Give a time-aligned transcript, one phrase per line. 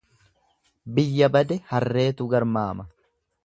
[0.97, 2.91] Biyya bade harreetu garmaama.